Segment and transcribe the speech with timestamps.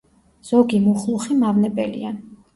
[0.47, 2.17] ზოგი მუხლუხი მავნებელია.